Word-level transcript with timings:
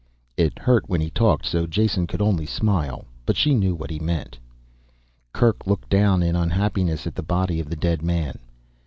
It 0.35 0.57
hurt 0.57 0.89
when 0.89 0.99
he 0.99 1.11
talked 1.11 1.45
so 1.45 1.67
Jason 1.67 2.07
could 2.07 2.23
only 2.23 2.47
smile, 2.47 3.05
but 3.23 3.37
she 3.37 3.53
knew 3.53 3.75
what 3.75 3.91
he 3.91 3.99
meant. 3.99 4.39
Kerk 5.31 5.67
looked 5.67 5.89
down 5.89 6.23
in 6.23 6.35
unhappiness 6.35 7.05
at 7.05 7.13
the 7.13 7.21
body 7.21 7.59
of 7.59 7.69
the 7.69 7.75
dead 7.75 8.01
man. 8.01 8.39